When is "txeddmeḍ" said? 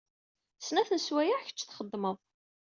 1.63-2.17